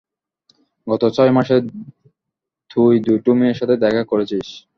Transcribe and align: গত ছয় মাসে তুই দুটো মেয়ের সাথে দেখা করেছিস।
গত 0.87 1.03
ছয় 1.15 1.31
মাসে 1.37 1.55
তুই 2.71 2.93
দুটো 3.07 3.31
মেয়ের 3.39 3.57
সাথে 3.59 3.75
দেখা 3.83 4.03
করেছিস। 4.11 4.47